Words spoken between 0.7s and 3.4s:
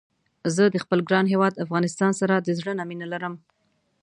خپل ګران هيواد افغانستان سره د زړه نه ډيره مينه لرم